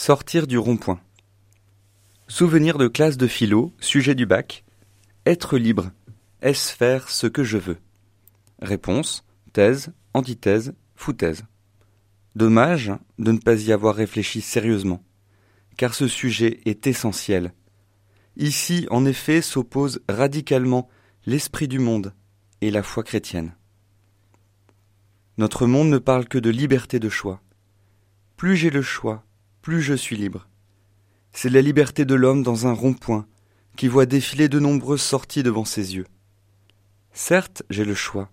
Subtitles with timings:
[0.00, 1.00] Sortir du rond-point.
[2.28, 4.64] Souvenir de classe de philo, sujet du bac.
[5.26, 5.90] Être libre.
[6.40, 7.78] Est-ce faire ce que je veux?
[8.62, 11.42] Réponse thèse, antithèse, foutaise.
[12.36, 15.02] Dommage de ne pas y avoir réfléchi sérieusement,
[15.76, 17.52] car ce sujet est essentiel.
[18.36, 20.88] Ici, en effet, s'oppose radicalement
[21.26, 22.14] l'esprit du monde
[22.60, 23.56] et la foi chrétienne.
[25.38, 27.42] Notre monde ne parle que de liberté de choix.
[28.36, 29.24] Plus j'ai le choix,
[29.62, 30.48] plus je suis libre.
[31.32, 33.26] C'est la liberté de l'homme dans un rond-point
[33.76, 36.06] qui voit défiler de nombreuses sorties devant ses yeux.
[37.12, 38.30] Certes, j'ai le choix,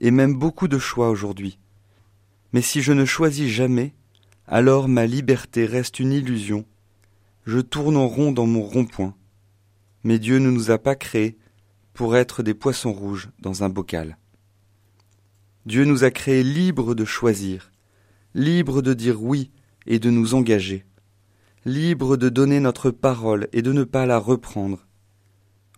[0.00, 1.58] et même beaucoup de choix aujourd'hui.
[2.52, 3.94] Mais si je ne choisis jamais,
[4.46, 6.64] alors ma liberté reste une illusion.
[7.44, 9.14] Je tourne en rond dans mon rond-point.
[10.04, 11.36] Mais Dieu ne nous a pas créés
[11.92, 14.16] pour être des poissons rouges dans un bocal.
[15.66, 17.72] Dieu nous a créés libres de choisir,
[18.34, 19.50] libres de dire oui
[19.88, 20.84] et de nous engager,
[21.64, 24.86] libre de donner notre parole et de ne pas la reprendre.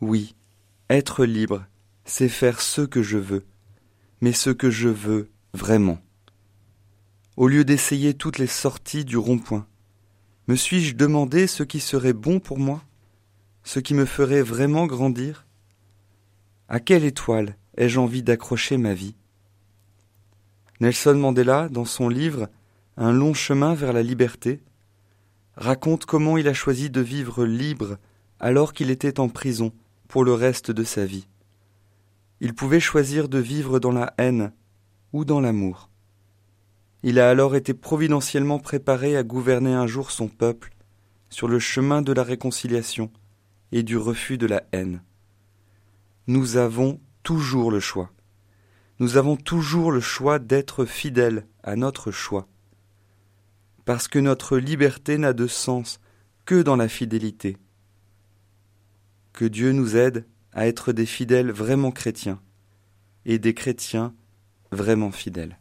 [0.00, 0.34] Oui,
[0.88, 1.66] être libre,
[2.04, 3.44] c'est faire ce que je veux,
[4.22, 5.98] mais ce que je veux vraiment.
[7.36, 9.66] Au lieu d'essayer toutes les sorties du rond-point,
[10.48, 12.82] me suis-je demandé ce qui serait bon pour moi,
[13.62, 15.46] ce qui me ferait vraiment grandir?
[16.68, 19.14] À quelle étoile ai-je envie d'accrocher ma vie?
[20.80, 22.48] Nelson Mandela, dans son livre
[23.00, 24.60] un long chemin vers la liberté,
[25.56, 27.96] raconte comment il a choisi de vivre libre
[28.40, 29.72] alors qu'il était en prison
[30.08, 31.28] pour le reste de sa vie.
[32.40, 34.52] Il pouvait choisir de vivre dans la haine
[35.12, 35.90] ou dans l'amour.
[37.04, 40.72] Il a alors été providentiellement préparé à gouverner un jour son peuple
[41.30, 43.12] sur le chemin de la réconciliation
[43.70, 45.02] et du refus de la haine.
[46.26, 48.10] Nous avons toujours le choix.
[48.98, 52.48] Nous avons toujours le choix d'être fidèles à notre choix
[53.88, 55.98] parce que notre liberté n'a de sens
[56.44, 57.56] que dans la fidélité.
[59.32, 62.38] Que Dieu nous aide à être des fidèles vraiment chrétiens
[63.24, 64.14] et des chrétiens
[64.72, 65.58] vraiment fidèles.